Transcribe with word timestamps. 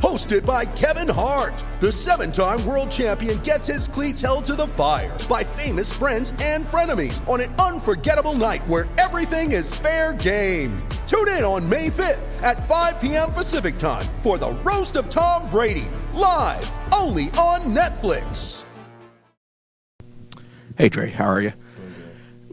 Hosted 0.00 0.44
by 0.44 0.66
Kevin 0.66 1.08
Hart, 1.08 1.64
the 1.80 1.90
seven 1.90 2.30
time 2.30 2.64
world 2.66 2.90
champion 2.90 3.38
gets 3.38 3.66
his 3.66 3.88
cleats 3.88 4.20
held 4.20 4.44
to 4.44 4.54
the 4.54 4.66
fire 4.66 5.16
by 5.26 5.42
famous 5.42 5.90
friends 5.90 6.34
and 6.42 6.66
frenemies 6.66 7.26
on 7.26 7.40
an 7.40 7.54
unforgettable 7.54 8.34
night 8.34 8.66
where 8.66 8.86
everything 8.98 9.52
is 9.52 9.74
fair 9.74 10.12
game. 10.12 10.76
Tune 11.06 11.28
in 11.28 11.44
on 11.44 11.66
May 11.66 11.88
5th 11.88 12.42
at 12.42 12.68
5 12.68 13.00
p.m. 13.00 13.32
Pacific 13.32 13.78
time 13.78 14.04
for 14.22 14.36
the 14.36 14.50
Roast 14.66 14.96
of 14.96 15.08
Tom 15.08 15.48
Brady, 15.48 15.88
live 16.12 16.70
only 16.92 17.30
on 17.30 17.60
Netflix. 17.74 18.64
Hey 20.76 20.90
Dre, 20.90 21.08
how 21.08 21.24
are 21.24 21.40
you? 21.40 21.52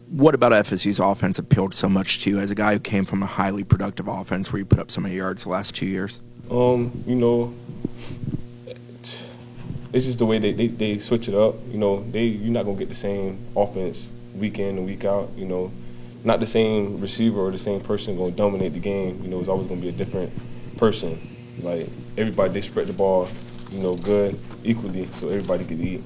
What 0.07 0.33
about 0.33 0.53
FSU's 0.53 1.00
offense 1.00 1.39
appealed 1.39 1.73
so 1.73 1.89
much 1.89 2.23
to 2.23 2.30
you 2.30 2.39
as 2.39 2.52
a 2.52 2.55
guy 2.55 2.72
who 2.72 2.80
came 2.80 3.03
from 3.03 3.22
a 3.22 3.25
highly 3.25 3.66
productive 3.66 4.07
offense 4.07 4.53
where 4.53 4.59
you 4.59 4.66
put 4.66 4.80
up 4.80 4.89
so 4.89 5.02
many 5.02 5.16
yards 5.16 5.44
the 5.44 5.50
last 5.50 5.75
two 5.75 5.88
years? 5.88 6.22
Um, 6.52 7.03
you 7.05 7.16
know, 7.16 7.53
it's 9.94 10.05
just 10.05 10.17
the 10.17 10.25
way 10.25 10.39
they, 10.39 10.52
they, 10.52 10.67
they 10.67 10.97
switch 11.00 11.27
it 11.27 11.35
up. 11.35 11.55
You 11.69 11.77
know, 11.77 12.03
they 12.11 12.25
you're 12.25 12.53
not 12.53 12.66
gonna 12.66 12.77
get 12.77 12.89
the 12.89 12.95
same 12.95 13.39
offense 13.55 14.11
week 14.35 14.59
in 14.59 14.77
and 14.77 14.85
week 14.85 15.05
out. 15.05 15.30
You 15.35 15.45
know, 15.45 15.72
not 16.23 16.39
the 16.39 16.45
same 16.45 17.00
receiver 17.00 17.39
or 17.39 17.52
the 17.52 17.58
same 17.58 17.81
person 17.81 18.17
gonna 18.17 18.31
dominate 18.31 18.73
the 18.73 18.80
game. 18.80 19.22
You 19.23 19.30
know, 19.30 19.39
it's 19.39 19.50
always 19.50 19.67
gonna 19.67 19.81
be 19.81 19.89
a 19.89 19.94
different 19.94 20.31
person. 20.77 21.19
Like 21.61 21.88
everybody, 22.17 22.53
they 22.53 22.61
spread 22.61 22.88
the 22.88 22.94
ball, 22.94 23.28
you 23.72 23.80
know, 23.80 23.95
good 23.95 24.38
equally, 24.63 25.05
so 25.07 25.30
everybody 25.30 25.66
could 25.66 25.80
eat. 25.80 26.02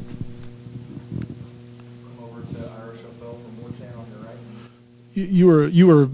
you, 5.18 5.26
you 5.26 5.48
were 5.48 5.68
you 5.68 5.88
were 5.88 6.10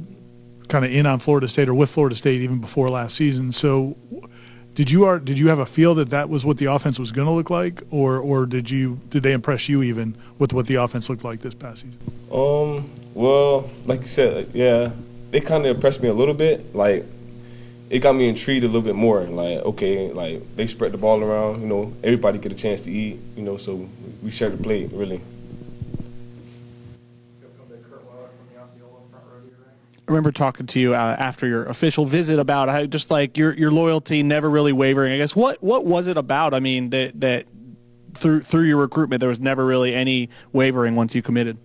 kind 0.74 0.84
of 0.84 0.92
in 0.92 1.06
on 1.06 1.20
Florida 1.20 1.48
State 1.48 1.70
or 1.70 1.76
with 1.76 1.92
Florida 1.92 2.16
State 2.16 2.42
even 2.42 2.60
before 2.60 2.90
last 2.90 3.16
season. 3.16 3.52
So, 3.52 3.96
did 4.74 4.90
you 4.90 5.06
are 5.06 5.20
did 5.20 5.38
you 5.38 5.48
have 5.48 5.60
a 5.60 5.68
feel 5.68 5.94
that 5.96 6.10
that 6.10 6.28
was 6.30 6.46
what 6.46 6.58
the 6.58 6.66
offense 6.66 6.98
was 6.98 7.12
going 7.12 7.28
to 7.28 7.32
look 7.32 7.52
like, 7.52 7.84
or 7.92 8.18
or 8.18 8.48
did 8.48 8.72
you 8.72 9.00
did 9.12 9.22
they 9.22 9.34
impress 9.34 9.70
you 9.70 9.84
even 9.84 10.18
with 10.40 10.52
what 10.52 10.66
the 10.66 10.76
offense 10.76 11.12
looked 11.12 11.24
like 11.24 11.42
this 11.42 11.54
past 11.54 11.84
season? 11.84 12.00
Um, 12.32 12.90
well, 13.14 13.70
like 13.86 14.02
you 14.02 14.08
said, 14.08 14.50
yeah, 14.56 14.90
they 15.30 15.40
kind 15.40 15.64
of 15.64 15.76
impressed 15.76 16.02
me 16.02 16.10
a 16.10 16.14
little 16.14 16.34
bit. 16.34 16.74
Like, 16.76 17.06
it 17.92 18.00
got 18.00 18.16
me 18.16 18.28
intrigued 18.28 18.64
a 18.64 18.68
little 18.68 18.82
bit 18.82 18.96
more. 18.96 19.22
Like, 19.26 19.60
okay, 19.60 20.12
like 20.12 20.42
they 20.56 20.66
spread 20.66 20.92
the 20.92 20.98
ball 20.98 21.22
around. 21.22 21.62
You 21.62 21.68
know, 21.68 21.94
everybody 22.04 22.40
get 22.40 22.52
a 22.52 22.56
chance 22.56 22.82
to 22.82 22.92
eat. 22.92 23.20
You 23.36 23.44
know, 23.44 23.58
so 23.58 23.88
we 24.24 24.32
share 24.32 24.50
the 24.50 24.58
plate 24.58 24.90
really. 24.92 25.22
I 29.93 29.93
remember 30.08 30.32
talking 30.32 30.68
to 30.68 30.80
you 30.80 30.94
uh, 30.94 31.16
after 31.18 31.48
your 31.48 31.66
official 31.66 32.06
visit 32.06 32.40
about 32.40 32.70
how 32.70 32.86
just 32.86 33.10
like 33.12 33.38
your 33.38 33.54
your 33.54 33.72
loyalty 33.72 34.24
never 34.24 34.50
really 34.50 34.74
wavering. 34.74 35.14
I 35.14 35.18
guess 35.18 35.36
what 35.36 35.62
what 35.64 35.86
was 35.86 36.08
it 36.08 36.18
about? 36.18 36.54
I 36.54 36.60
mean 36.60 36.90
that 36.92 37.20
that 37.22 37.46
through 38.14 38.42
through 38.42 38.64
your 38.64 38.78
recruitment 38.78 39.20
there 39.20 39.30
was 39.30 39.40
never 39.40 39.66
really 39.66 39.94
any 39.94 40.30
wavering 40.52 40.96
once 40.96 41.16
you 41.16 41.22
committed. 41.22 41.58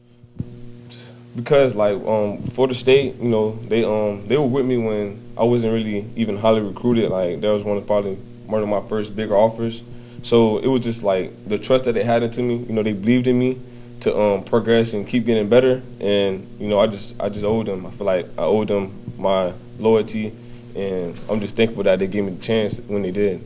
because 1.36 1.74
like 1.74 1.94
um 2.06 2.42
the 2.42 2.74
State, 2.74 3.16
you 3.16 3.28
know, 3.28 3.52
they 3.68 3.84
um 3.84 4.26
they 4.26 4.36
were 4.36 4.46
with 4.46 4.66
me 4.66 4.76
when 4.76 5.20
I 5.36 5.44
wasn't 5.44 5.72
really 5.72 6.04
even 6.16 6.36
highly 6.36 6.60
recruited. 6.60 7.10
Like 7.10 7.40
that 7.40 7.48
was 7.48 7.64
one 7.64 7.76
of 7.76 7.86
probably 7.86 8.14
one 8.46 8.62
of 8.62 8.68
my 8.68 8.82
first 8.88 9.14
bigger 9.14 9.36
offers. 9.36 9.82
So 10.22 10.58
it 10.58 10.66
was 10.66 10.82
just 10.82 11.02
like 11.02 11.32
the 11.48 11.58
trust 11.58 11.84
that 11.84 11.92
they 11.92 12.02
had 12.02 12.22
into 12.22 12.42
me. 12.42 12.56
You 12.56 12.72
know, 12.72 12.82
they 12.82 12.92
believed 12.92 13.26
in 13.26 13.38
me 13.38 13.60
to 14.00 14.18
um 14.18 14.44
progress 14.44 14.92
and 14.92 15.06
keep 15.06 15.26
getting 15.26 15.48
better. 15.48 15.82
And 16.00 16.46
you 16.60 16.68
know, 16.68 16.78
I 16.78 16.86
just 16.86 17.20
I 17.20 17.28
just 17.28 17.44
owed 17.44 17.66
them. 17.66 17.86
I 17.86 17.90
feel 17.90 18.06
like 18.06 18.26
I 18.38 18.42
owed 18.42 18.68
them 18.68 18.92
my 19.18 19.52
loyalty, 19.78 20.32
and 20.76 21.18
I'm 21.28 21.40
just 21.40 21.56
thankful 21.56 21.82
that 21.84 21.98
they 21.98 22.06
gave 22.06 22.24
me 22.24 22.30
the 22.30 22.42
chance 22.42 22.78
when 22.78 23.02
they 23.02 23.10
did. 23.10 23.42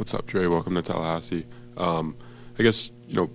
What's 0.00 0.14
up, 0.14 0.26
Dre? 0.26 0.46
Welcome 0.46 0.74
to 0.76 0.82
Tallahassee. 0.82 1.44
Um, 1.76 2.16
I 2.58 2.62
guess, 2.62 2.90
you 3.06 3.16
know, 3.16 3.30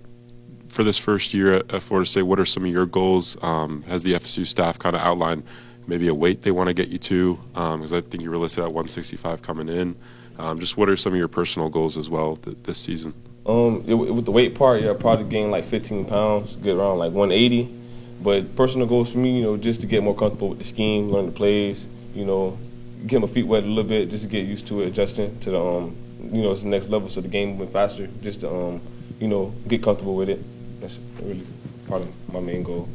for 0.68 0.82
this 0.82 0.98
first 0.98 1.32
year 1.32 1.54
at 1.54 1.80
Florida 1.80 2.08
State, 2.10 2.24
what 2.24 2.40
are 2.40 2.44
some 2.44 2.64
of 2.64 2.70
your 2.72 2.86
goals? 2.86 3.36
Um, 3.40 3.82
has 3.84 4.02
the 4.02 4.14
FSU 4.14 4.44
staff 4.44 4.78
kind 4.78 4.96
of 4.96 5.00
outlined 5.00 5.46
maybe 5.86 6.08
a 6.08 6.14
weight 6.14 6.42
they 6.42 6.50
want 6.50 6.68
to 6.68 6.74
get 6.74 6.88
you 6.88 6.98
to? 6.98 7.38
Because 7.52 7.92
I 7.92 8.00
think 8.00 8.22
you 8.22 8.30
were 8.30 8.36
listed 8.36 8.64
at 8.64 8.72
165 8.72 9.42
coming 9.42 9.68
in. 9.68 9.96
Um, 10.38 10.60
just 10.60 10.76
what 10.76 10.88
are 10.88 10.96
some 10.96 11.12
of 11.12 11.18
your 11.18 11.28
personal 11.28 11.68
goals 11.68 11.96
as 11.96 12.10
well 12.10 12.36
th- 12.36 12.56
this 12.62 12.78
season? 12.78 13.14
Um, 13.46 13.84
it, 13.86 13.94
with 13.94 14.24
the 14.24 14.32
weight 14.32 14.54
part, 14.54 14.82
yeah, 14.82 14.92
probably 14.98 15.24
gain 15.24 15.50
like 15.50 15.64
15 15.64 16.04
pounds, 16.04 16.56
get 16.56 16.76
around 16.76 16.98
like 16.98 17.12
180. 17.12 17.72
But 18.22 18.56
personal 18.56 18.86
goals 18.86 19.12
for 19.12 19.18
me, 19.18 19.38
you 19.38 19.42
know, 19.42 19.56
just 19.56 19.80
to 19.82 19.86
get 19.86 20.02
more 20.02 20.14
comfortable 20.14 20.48
with 20.48 20.58
the 20.58 20.64
scheme, 20.64 21.10
learn 21.10 21.26
the 21.26 21.32
plays, 21.32 21.86
you 22.14 22.24
know, 22.24 22.58
get 23.06 23.20
my 23.20 23.26
feet 23.26 23.46
wet 23.46 23.62
a 23.62 23.66
little 23.66 23.84
bit, 23.84 24.10
just 24.10 24.24
to 24.24 24.28
get 24.28 24.46
used 24.46 24.66
to 24.68 24.82
it, 24.82 24.88
adjusting 24.88 25.38
to 25.40 25.50
the, 25.50 25.60
um, 25.62 25.96
you 26.32 26.42
know, 26.42 26.52
it's 26.52 26.62
the 26.62 26.68
next 26.68 26.88
level, 26.88 27.08
so 27.08 27.20
the 27.20 27.28
game 27.28 27.58
went 27.58 27.72
faster, 27.72 28.08
just 28.22 28.40
to, 28.40 28.50
um, 28.50 28.80
you 29.20 29.28
know, 29.28 29.52
get 29.68 29.82
comfortable 29.82 30.16
with 30.16 30.28
it. 30.28 30.42
That's 30.80 30.98
really 31.22 31.46
part 31.88 32.02
of 32.02 32.32
my 32.32 32.40
main 32.40 32.62
goal. 32.62 32.88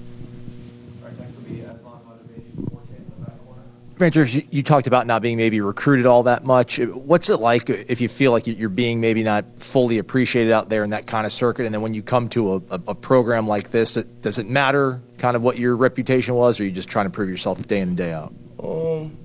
Rangers, 4.01 4.35
you, 4.35 4.63
talked 4.63 4.87
about 4.87 5.05
not 5.05 5.21
being 5.21 5.37
maybe 5.37 5.61
recruited 5.61 6.05
all 6.05 6.23
that 6.23 6.43
much. 6.43 6.79
What's 6.79 7.29
it 7.29 7.37
like 7.37 7.69
if 7.69 8.01
you 8.01 8.09
feel 8.09 8.31
like 8.31 8.47
you're 8.47 8.69
being 8.69 8.99
maybe 8.99 9.21
not 9.21 9.45
fully 9.57 9.99
appreciated 9.99 10.51
out 10.51 10.69
there 10.69 10.83
in 10.83 10.89
that 10.89 11.05
kind 11.05 11.25
of 11.25 11.31
circuit, 11.31 11.65
and 11.65 11.73
then 11.73 11.81
when 11.81 11.93
you 11.93 12.01
come 12.01 12.27
to 12.29 12.55
a, 12.55 12.61
a, 12.87 12.95
program 12.95 13.47
like 13.47 13.69
this, 13.69 13.93
does 13.93 14.39
it 14.39 14.49
matter 14.49 14.99
kind 15.19 15.35
of 15.35 15.43
what 15.43 15.59
your 15.59 15.75
reputation 15.75 16.35
was, 16.35 16.59
or 16.59 16.63
are 16.63 16.65
you 16.65 16.71
just 16.71 16.89
trying 16.89 17.05
to 17.05 17.11
prove 17.11 17.29
yourself 17.29 17.65
day 17.67 17.79
in 17.79 17.89
and 17.89 17.97
day 17.97 18.11
out? 18.11 18.33
Um, 18.61 19.15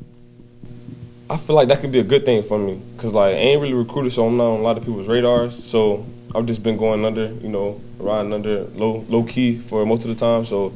I 1.30 1.38
feel 1.38 1.56
like 1.56 1.68
that 1.68 1.80
could 1.80 1.92
be 1.92 2.00
a 2.00 2.04
good 2.04 2.24
thing 2.24 2.42
for 2.42 2.58
me, 2.58 2.80
cause 2.98 3.12
like 3.12 3.34
I 3.34 3.38
ain't 3.38 3.60
really 3.60 3.74
recruited, 3.74 4.12
so 4.12 4.26
I'm 4.26 4.36
not 4.36 4.52
on 4.52 4.60
a 4.60 4.62
lot 4.62 4.76
of 4.76 4.84
people's 4.84 5.08
radars. 5.08 5.64
So 5.64 6.06
I've 6.34 6.46
just 6.46 6.62
been 6.62 6.76
going 6.76 7.04
under, 7.04 7.28
you 7.28 7.48
know, 7.48 7.80
riding 7.98 8.32
under 8.32 8.64
low 8.74 9.06
low 9.08 9.24
key 9.24 9.56
for 9.58 9.86
most 9.86 10.04
of 10.04 10.08
the 10.08 10.16
time. 10.16 10.44
So 10.44 10.66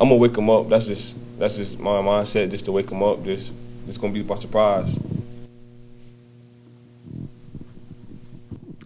I'm 0.00 0.08
gonna 0.08 0.16
wake 0.16 0.34
them 0.34 0.48
up. 0.48 0.68
That's 0.68 0.86
just 0.86 1.16
that's 1.38 1.56
just 1.56 1.78
my 1.78 2.00
mindset, 2.02 2.50
just 2.50 2.64
to 2.66 2.72
wake 2.72 2.88
them 2.88 3.02
up. 3.02 3.24
Just 3.24 3.52
it's 3.86 3.98
gonna 3.98 4.12
be 4.12 4.22
by 4.22 4.36
surprise. 4.36 4.98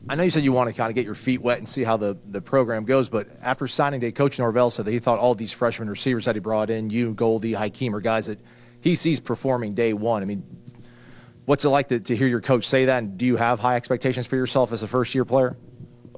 I 0.08 0.14
know 0.14 0.24
you 0.24 0.30
said 0.30 0.44
you 0.44 0.52
want 0.52 0.68
to 0.68 0.74
kind 0.74 0.90
of 0.90 0.94
get 0.94 1.06
your 1.06 1.14
feet 1.14 1.40
wet 1.40 1.58
and 1.58 1.66
see 1.66 1.84
how 1.84 1.96
the, 1.96 2.18
the 2.28 2.40
program 2.40 2.84
goes, 2.84 3.08
but 3.08 3.28
after 3.40 3.66
signing 3.66 4.00
day, 4.00 4.12
Coach 4.12 4.38
Norvell 4.38 4.68
said 4.68 4.84
that 4.84 4.90
he 4.90 4.98
thought 4.98 5.18
all 5.18 5.34
these 5.34 5.52
freshman 5.52 5.88
receivers 5.88 6.26
that 6.26 6.34
he 6.34 6.40
brought 6.40 6.70
in, 6.70 6.90
you, 6.90 7.14
Goldie, 7.14 7.52
Hykeem, 7.52 7.94
are 7.94 8.00
guys 8.00 8.26
that 8.26 8.38
he 8.80 8.94
sees 8.94 9.20
performing 9.20 9.74
day 9.74 9.92
one. 9.92 10.22
I 10.22 10.26
mean, 10.26 10.44
what's 11.46 11.64
it 11.64 11.70
like 11.70 11.88
to, 11.88 12.00
to 12.00 12.16
hear 12.16 12.26
your 12.26 12.40
coach 12.40 12.66
say 12.66 12.84
that, 12.86 12.98
and 12.98 13.16
do 13.16 13.24
you 13.24 13.37
have 13.37 13.58
high 13.58 13.76
expectations 13.76 14.26
for 14.26 14.37
yourself 14.37 14.72
as 14.72 14.82
a 14.82 14.88
first 14.88 15.14
year 15.14 15.25
player? 15.25 15.56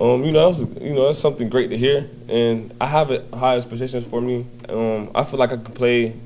Um, 0.01 0.25
you 0.25 0.33
know, 0.33 0.51
that's, 0.51 0.83
you 0.83 0.93
know, 0.93 1.07
that's 1.07 1.21
something 1.21 1.49
great 1.49 1.69
to 1.71 1.79
hear, 1.79 2.09
and 2.29 2.75
I 2.81 2.87
have 2.87 3.13
it, 3.13 3.33
high 3.33 3.59
expectations 3.59 4.05
for 4.05 4.21
me. 4.21 4.45
Um, 4.69 5.13
I 5.15 5.23
feel 5.23 5.39
like 5.39 5.53
I 5.53 5.57
can 5.57 5.65
play. 5.67 6.17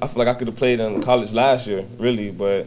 I 0.00 0.06
feel 0.06 0.24
like 0.24 0.28
I 0.28 0.38
could 0.38 0.48
have 0.48 0.56
played 0.56 0.80
in 0.80 1.00
college 1.00 1.32
last 1.32 1.66
year, 1.66 1.84
really, 1.98 2.30
but 2.30 2.66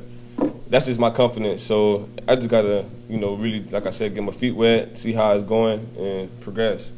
that's 0.69 0.85
just 0.85 0.99
my 0.99 1.09
confidence. 1.09 1.61
So 1.61 2.09
I 2.27 2.35
just 2.35 2.49
gotta, 2.49 2.85
you 3.07 3.17
know, 3.17 3.35
really, 3.35 3.61
like 3.63 3.85
I 3.85 3.91
said, 3.91 4.15
get 4.15 4.23
my 4.23 4.31
feet 4.31 4.55
wet, 4.55 4.97
see 4.97 5.13
how 5.13 5.31
it's 5.33 5.43
going, 5.43 5.87
and 5.97 6.41
progress. 6.41 6.93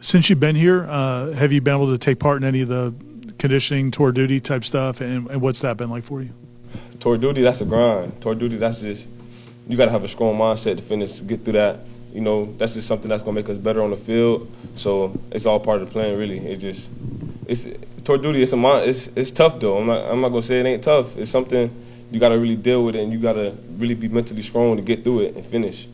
Since 0.00 0.28
you've 0.28 0.40
been 0.40 0.56
here, 0.56 0.86
uh, 0.90 1.30
have 1.32 1.52
you 1.52 1.60
been 1.60 1.76
able 1.76 1.92
to 1.92 1.98
take 1.98 2.18
part 2.18 2.42
in 2.42 2.48
any 2.48 2.62
of 2.62 2.68
the 2.68 2.92
conditioning, 3.38 3.92
tour 3.92 4.10
duty 4.10 4.40
type 4.40 4.64
stuff, 4.64 5.00
and, 5.00 5.30
and 5.30 5.40
what's 5.40 5.60
that 5.60 5.76
been 5.76 5.90
like 5.90 6.02
for 6.02 6.22
you? 6.22 6.30
Tour 6.98 7.16
duty, 7.16 7.42
that's 7.42 7.60
a 7.60 7.64
grind. 7.64 8.20
Tour 8.20 8.34
duty, 8.34 8.56
that's 8.56 8.80
just 8.80 9.08
you 9.68 9.76
got 9.76 9.84
to 9.84 9.92
have 9.92 10.02
a 10.02 10.08
strong 10.08 10.36
mindset 10.36 10.76
to 10.76 10.82
finish, 10.82 11.20
get 11.20 11.44
through 11.44 11.52
that. 11.52 11.80
You 12.12 12.20
know, 12.20 12.54
that's 12.58 12.74
just 12.74 12.86
something 12.86 13.08
that's 13.08 13.22
gonna 13.22 13.34
make 13.34 13.48
us 13.48 13.58
better 13.58 13.82
on 13.82 13.90
the 13.90 13.96
field. 13.96 14.50
So 14.74 15.18
it's 15.30 15.46
all 15.46 15.58
part 15.58 15.80
of 15.80 15.88
the 15.88 15.92
plan, 15.92 16.18
really. 16.18 16.38
It 16.38 16.56
just, 16.56 16.90
it's 17.46 17.66
Tour 18.04 18.18
Duty, 18.18 18.42
it's 18.42 18.52
a 18.52 18.88
it's 18.88 19.06
it's 19.08 19.30
tough 19.30 19.60
though. 19.60 19.78
I'm 19.78 19.86
not 19.86 20.10
I'm 20.10 20.20
not 20.20 20.28
gonna 20.28 20.42
say 20.42 20.60
it 20.60 20.66
ain't 20.66 20.84
tough. 20.84 21.16
It's 21.16 21.30
something 21.30 21.70
you 22.10 22.20
got 22.20 22.28
to 22.28 22.38
really 22.38 22.56
deal 22.56 22.84
with 22.84 22.94
it, 22.94 23.02
and 23.02 23.12
you 23.12 23.18
got 23.18 23.34
to 23.34 23.56
really 23.78 23.94
be 23.94 24.08
mentally 24.08 24.42
strong 24.42 24.76
to 24.76 24.82
get 24.82 25.02
through 25.02 25.20
it 25.20 25.34
and 25.34 25.46
finish. 25.46 25.88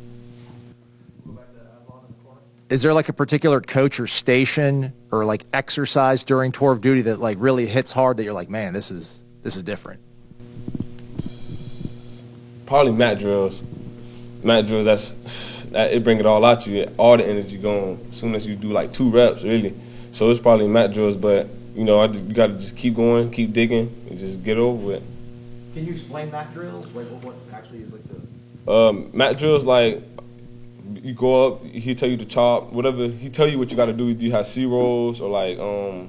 Is 2.71 2.83
there 2.83 2.93
like 2.93 3.09
a 3.09 3.13
particular 3.13 3.61
coach 3.61 3.99
or 4.01 4.07
station 4.07 4.93
or 5.11 5.25
like 5.25 5.45
exercise 5.55 6.25
during 6.25 6.53
tour 6.53 6.73
of 6.73 6.81
duty 6.81 7.03
that 7.03 7.19
like 7.21 7.39
really 7.41 7.67
hits 7.67 7.93
hard 7.93 8.17
that 8.17 8.25
you're 8.25 8.35
like, 8.35 8.51
man, 8.51 8.73
this 8.73 8.91
is 8.91 9.25
this 9.43 9.57
is 9.57 9.63
different? 9.63 10.01
Probably 12.67 12.93
mat 12.93 13.19
drills. 13.19 13.63
Mat 14.43 14.67
drills. 14.67 14.85
That's 14.85 15.15
that 15.73 15.93
it 15.93 16.05
bring 16.05 16.19
it 16.19 16.27
all 16.27 16.45
out 16.45 16.61
to 16.63 16.71
you. 16.71 16.91
All 16.99 17.17
the 17.17 17.27
energy 17.27 17.57
going 17.57 18.05
as 18.11 18.17
soon 18.17 18.35
as 18.35 18.47
you 18.47 18.57
do 18.57 18.73
like 18.73 18.93
two 18.93 19.11
reps, 19.11 19.43
really. 19.43 19.75
So 20.13 20.31
it's 20.31 20.41
probably 20.41 20.69
mat 20.69 20.93
drills, 20.93 21.17
but 21.17 21.49
you 21.75 21.85
know, 21.85 22.01
I 22.01 22.09
just, 22.09 22.25
you 22.25 22.35
got 22.35 22.49
to 22.49 22.55
just 22.55 22.77
keep 22.77 22.95
going, 22.97 23.31
keep 23.31 23.53
digging, 23.53 23.95
and 24.11 24.19
just 24.19 24.43
get 24.43 24.59
over 24.59 24.95
it. 24.95 25.03
Can 25.75 25.87
you 25.87 25.93
explain 25.93 26.31
mat 26.31 26.53
drills? 26.53 26.87
Like 26.95 27.07
what 27.09 27.35
actually 27.53 27.83
is 27.83 27.93
like 27.93 28.03
the 28.67 28.73
Um, 28.73 29.11
mat 29.13 29.39
drills 29.39 29.65
like 29.65 30.03
you 30.95 31.13
go 31.13 31.47
up, 31.47 31.65
he 31.65 31.95
tell 31.95 32.09
you 32.09 32.17
to 32.17 32.25
chop, 32.25 32.73
whatever 32.73 33.09
he 33.09 33.29
tell 33.29 33.47
you 33.47 33.59
what 33.59 33.71
you 33.71 33.77
got 33.77 33.87
to 33.87 33.93
do. 33.93 34.09
You 34.09 34.33
have 34.33 34.47
C 34.47 34.67
rolls 34.67 35.21
or 35.21 35.29
like 35.31 35.59
um, 35.59 36.09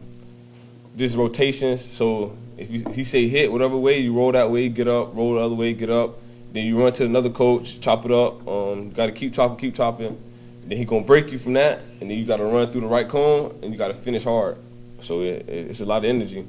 just 0.98 1.18
rotations. 1.18 1.84
So 1.84 2.36
if 2.58 2.72
you, 2.72 2.84
he 2.92 3.04
say 3.04 3.28
hit 3.28 3.52
whatever 3.52 3.78
way, 3.78 4.00
you 4.00 4.14
roll 4.14 4.32
that 4.32 4.50
way, 4.50 4.70
get 4.70 4.88
up, 4.88 5.16
roll 5.16 5.36
the 5.36 5.42
other 5.42 5.56
way, 5.56 5.74
get 5.74 5.90
up. 5.90 6.18
Then 6.52 6.66
you 6.66 6.82
run 6.82 6.94
to 6.94 7.06
another 7.06 7.30
coach, 7.30 7.80
chop 7.80 8.06
it 8.06 8.12
up. 8.12 8.48
Um, 8.48 8.90
got 8.92 9.08
to 9.08 9.12
keep 9.12 9.34
chopping, 9.34 9.58
keep 9.58 9.76
chopping. 9.76 10.22
Then 10.64 10.78
he 10.78 10.86
gonna 10.86 11.06
break 11.06 11.32
you 11.32 11.40
from 11.40 11.54
that, 11.54 11.82
and 12.00 12.10
then 12.10 12.18
you 12.18 12.26
got 12.26 12.38
to 12.38 12.46
run 12.46 12.72
through 12.72 12.82
the 12.82 12.88
right 12.88 13.08
cone, 13.08 13.58
and 13.62 13.72
you 13.72 13.78
got 13.78 13.90
to 13.90 13.94
finish 13.94 14.24
hard. 14.24 14.58
So 15.02 15.22
it, 15.22 15.48
it's 15.48 15.82
a 15.82 15.86
lot 15.86 16.00
of 16.00 16.06
energy. 16.06 16.46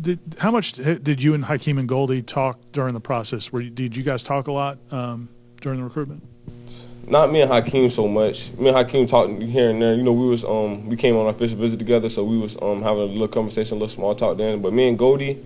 Did, 0.00 0.18
how 0.38 0.50
much 0.50 0.72
did 0.72 1.22
you 1.22 1.32
and 1.32 1.42
Hykeem 1.42 1.78
and 1.78 1.88
Goldie 1.88 2.20
talk 2.20 2.58
during 2.72 2.92
the 2.92 3.00
process? 3.00 3.50
Were 3.50 3.62
you, 3.62 3.70
did 3.70 3.96
you 3.96 4.02
guys 4.02 4.22
talk 4.22 4.48
a 4.48 4.52
lot 4.52 4.78
um, 4.90 5.30
during 5.62 5.78
the 5.78 5.84
recruitment? 5.84 6.22
Not 7.06 7.32
me 7.32 7.42
and 7.42 7.50
Hykeem 7.50 7.90
so 7.90 8.08
much. 8.08 8.52
Me 8.54 8.68
and 8.68 8.76
Hykeem 8.76 9.06
talked 9.06 9.42
here 9.42 9.70
and 9.70 9.80
there. 9.80 9.94
You 9.94 10.02
know, 10.02 10.12
we 10.12 10.26
was 10.26 10.44
um 10.44 10.88
we 10.88 10.96
came 10.96 11.16
on 11.16 11.26
our 11.26 11.32
official 11.32 11.58
visit 11.58 11.78
together, 11.78 12.08
so 12.08 12.24
we 12.24 12.38
was 12.38 12.56
um 12.62 12.82
having 12.82 13.02
a 13.02 13.06
little 13.06 13.28
conversation, 13.28 13.76
a 13.76 13.80
little 13.80 13.94
small 13.94 14.14
talk 14.14 14.38
then. 14.38 14.62
But 14.62 14.72
me 14.72 14.88
and 14.88 14.98
Goldie, 14.98 15.44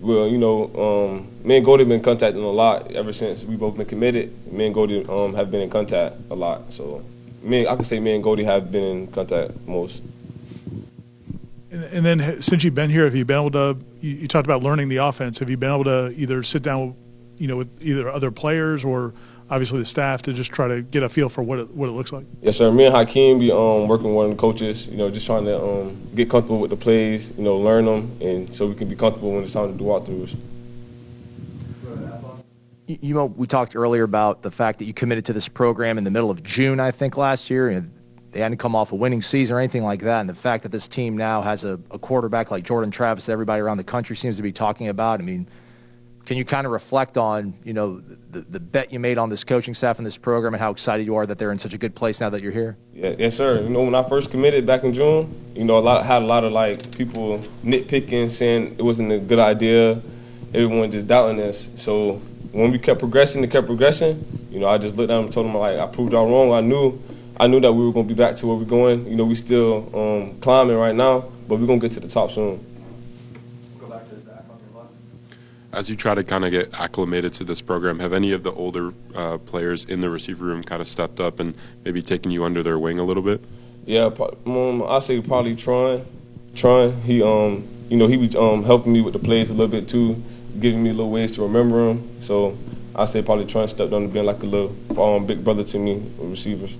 well, 0.00 0.26
you 0.26 0.38
know, 0.38 0.64
um, 0.74 1.30
me 1.44 1.56
and 1.56 1.64
Goldie 1.64 1.82
have 1.82 1.88
been 1.88 2.02
contacting 2.02 2.42
a 2.42 2.50
lot 2.50 2.90
ever 2.92 3.12
since 3.12 3.44
we 3.44 3.56
both 3.56 3.76
been 3.76 3.86
committed. 3.86 4.52
Me 4.52 4.66
and 4.66 4.74
Goldie 4.74 5.04
um 5.06 5.34
have 5.34 5.50
been 5.50 5.60
in 5.60 5.70
contact 5.70 6.16
a 6.30 6.34
lot. 6.34 6.72
So 6.72 7.04
me, 7.42 7.66
I 7.66 7.76
can 7.76 7.84
say 7.84 8.00
me 8.00 8.14
and 8.14 8.22
Goldie 8.24 8.44
have 8.44 8.72
been 8.72 8.84
in 8.84 9.06
contact 9.08 9.52
most. 9.66 10.02
And, 11.70 11.84
and 11.84 12.06
then 12.06 12.40
since 12.40 12.64
you've 12.64 12.74
been 12.74 12.90
here, 12.90 13.04
have 13.04 13.14
you 13.14 13.24
been 13.24 13.36
able 13.36 13.50
to? 13.52 13.78
You, 14.00 14.10
you, 14.10 14.28
talked 14.28 14.46
about 14.46 14.62
learning 14.62 14.88
the 14.88 14.96
offense. 14.96 15.38
Have 15.38 15.50
you 15.50 15.56
been 15.56 15.72
able 15.72 15.84
to 15.84 16.14
either 16.16 16.42
sit 16.42 16.62
down, 16.62 16.96
you 17.36 17.46
know, 17.46 17.58
with 17.58 17.82
either 17.82 18.08
other 18.08 18.30
players 18.30 18.84
or 18.84 19.12
obviously 19.50 19.80
the 19.80 19.84
staff 19.84 20.22
to 20.22 20.32
just 20.32 20.52
try 20.52 20.68
to 20.68 20.82
get 20.82 21.02
a 21.02 21.08
feel 21.08 21.28
for 21.28 21.42
what 21.42 21.58
it, 21.58 21.70
what 21.74 21.88
it 21.88 21.92
looks 21.92 22.12
like? 22.12 22.24
Yes, 22.40 22.56
sir. 22.56 22.70
Me 22.70 22.86
and 22.86 22.94
Hykeem 22.94 23.40
be 23.40 23.50
um, 23.50 23.88
working 23.88 24.06
with 24.06 24.14
one 24.14 24.24
of 24.26 24.30
the 24.30 24.36
coaches. 24.40 24.86
You 24.86 24.96
know, 24.96 25.10
just 25.10 25.26
trying 25.26 25.44
to 25.44 25.62
um, 25.62 26.08
get 26.14 26.30
comfortable 26.30 26.60
with 26.60 26.70
the 26.70 26.76
plays. 26.76 27.32
You 27.36 27.44
know, 27.44 27.56
learn 27.56 27.84
them, 27.84 28.16
and 28.20 28.54
so 28.54 28.66
we 28.66 28.74
can 28.74 28.88
be 28.88 28.96
comfortable 28.96 29.32
when 29.32 29.42
it's 29.42 29.52
time 29.52 29.72
to 29.72 29.78
do 29.78 29.84
walkthroughs. 29.84 30.36
You 32.86 33.14
know, 33.14 33.26
we 33.26 33.46
talked 33.46 33.76
earlier 33.76 34.02
about 34.02 34.42
the 34.42 34.50
fact 34.50 34.80
that 34.80 34.84
you 34.84 34.92
committed 34.92 35.24
to 35.26 35.32
this 35.32 35.46
program 35.48 35.96
in 35.96 36.02
the 36.02 36.10
middle 36.10 36.30
of 36.30 36.42
June, 36.42 36.80
I 36.80 36.90
think, 36.90 37.16
last 37.16 37.48
year. 37.48 37.68
And 37.68 37.92
they 38.32 38.40
hadn't 38.40 38.58
come 38.58 38.74
off 38.74 38.90
a 38.90 38.96
winning 38.96 39.22
season 39.22 39.54
or 39.54 39.60
anything 39.60 39.84
like 39.84 40.00
that. 40.00 40.20
And 40.20 40.28
the 40.28 40.34
fact 40.34 40.64
that 40.64 40.72
this 40.72 40.88
team 40.88 41.16
now 41.16 41.40
has 41.40 41.62
a, 41.62 41.78
a 41.92 42.00
quarterback 42.00 42.50
like 42.50 42.64
Jordan 42.64 42.90
Travis 42.90 43.26
that 43.26 43.32
everybody 43.32 43.60
around 43.60 43.76
the 43.76 43.84
country 43.84 44.16
seems 44.16 44.36
to 44.38 44.42
be 44.42 44.50
talking 44.50 44.88
about. 44.88 45.20
I 45.20 45.22
mean, 45.22 45.48
can 46.30 46.36
you 46.36 46.44
kind 46.44 46.64
of 46.64 46.70
reflect 46.70 47.16
on, 47.16 47.52
you 47.64 47.72
know, 47.72 47.98
the, 47.98 48.42
the 48.42 48.60
bet 48.60 48.92
you 48.92 49.00
made 49.00 49.18
on 49.18 49.28
this 49.30 49.42
coaching 49.42 49.74
staff 49.74 49.98
and 49.98 50.06
this 50.06 50.16
program 50.16 50.54
and 50.54 50.60
how 50.60 50.70
excited 50.70 51.04
you 51.04 51.16
are 51.16 51.26
that 51.26 51.38
they're 51.38 51.50
in 51.50 51.58
such 51.58 51.74
a 51.74 51.76
good 51.76 51.92
place 51.92 52.20
now 52.20 52.30
that 52.30 52.40
you're 52.40 52.52
here? 52.52 52.76
Yeah, 52.94 53.16
yes, 53.18 53.36
sir. 53.36 53.60
You 53.60 53.68
know, 53.68 53.82
when 53.82 53.96
I 53.96 54.08
first 54.08 54.30
committed 54.30 54.64
back 54.64 54.84
in 54.84 54.94
June, 54.94 55.34
you 55.56 55.64
know, 55.64 55.76
a 55.76 55.80
lot 55.80 56.06
had 56.06 56.22
a 56.22 56.24
lot 56.24 56.44
of 56.44 56.52
like 56.52 56.96
people 56.96 57.40
nitpicking, 57.64 58.30
saying 58.30 58.76
it 58.78 58.82
wasn't 58.82 59.10
a 59.10 59.18
good 59.18 59.40
idea. 59.40 60.00
Everyone 60.54 60.88
just 60.92 61.08
doubting 61.08 61.40
us. 61.40 61.68
So 61.74 62.22
when 62.52 62.70
we 62.70 62.78
kept 62.78 63.00
progressing 63.00 63.42
and 63.42 63.50
kept 63.50 63.66
progressing, 63.66 64.24
you 64.52 64.60
know, 64.60 64.68
I 64.68 64.78
just 64.78 64.94
looked 64.94 65.10
at 65.10 65.16
them 65.16 65.24
and 65.24 65.32
told 65.32 65.46
them 65.46 65.56
like 65.56 65.80
I 65.80 65.86
proved 65.88 66.12
y'all 66.12 66.30
wrong. 66.30 66.52
I 66.52 66.60
knew 66.60 67.02
I 67.40 67.48
knew 67.48 67.58
that 67.58 67.72
we 67.72 67.84
were 67.84 67.92
going 67.92 68.06
to 68.06 68.14
be 68.14 68.16
back 68.16 68.36
to 68.36 68.46
where 68.46 68.54
we're 68.54 68.66
going. 68.66 69.04
You 69.08 69.16
know, 69.16 69.24
we 69.24 69.34
still 69.34 69.90
um, 69.98 70.38
climbing 70.38 70.76
right 70.76 70.94
now, 70.94 71.24
but 71.48 71.58
we're 71.58 71.66
going 71.66 71.80
to 71.80 71.88
get 71.88 71.94
to 71.94 72.00
the 72.00 72.08
top 72.08 72.30
soon. 72.30 72.64
As 75.72 75.88
you 75.88 75.94
try 75.94 76.16
to 76.16 76.24
kind 76.24 76.44
of 76.44 76.50
get 76.50 76.74
acclimated 76.80 77.32
to 77.34 77.44
this 77.44 77.60
program, 77.60 78.00
have 78.00 78.12
any 78.12 78.32
of 78.32 78.42
the 78.42 78.52
older 78.52 78.92
uh, 79.14 79.38
players 79.38 79.84
in 79.84 80.00
the 80.00 80.10
receiver 80.10 80.44
room 80.44 80.64
kind 80.64 80.82
of 80.82 80.88
stepped 80.88 81.20
up 81.20 81.38
and 81.38 81.54
maybe 81.84 82.02
taken 82.02 82.32
you 82.32 82.44
under 82.44 82.62
their 82.64 82.78
wing 82.78 82.98
a 82.98 83.04
little 83.04 83.22
bit? 83.22 83.40
Yeah, 83.86 84.10
um, 84.46 84.82
I 84.82 84.98
say 84.98 85.20
probably 85.20 85.54
Tron. 85.54 86.04
Tron, 86.56 87.00
he 87.02 87.22
um, 87.22 87.68
you 87.88 87.96
know, 87.96 88.08
he 88.08 88.16
was 88.16 88.34
um, 88.34 88.64
helping 88.64 88.92
me 88.92 89.00
with 89.00 89.12
the 89.12 89.20
plays 89.20 89.50
a 89.50 89.54
little 89.54 89.68
bit 89.68 89.88
too, 89.88 90.20
giving 90.58 90.82
me 90.82 90.90
little 90.90 91.10
ways 91.10 91.32
to 91.32 91.42
remember 91.42 91.86
them. 91.86 92.20
So 92.20 92.58
I 92.96 93.04
say 93.04 93.22
probably 93.22 93.46
Tron 93.46 93.68
stepped 93.68 93.92
on 93.92 94.02
the 94.02 94.08
being 94.08 94.26
like 94.26 94.42
a 94.42 94.46
little 94.46 95.00
um, 95.00 95.24
big 95.24 95.44
brother 95.44 95.62
to 95.62 95.78
me, 95.78 95.98
with 96.18 96.30
receivers. 96.30 96.76